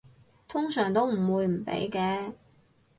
[0.47, 2.33] 通常都唔會唔俾嘅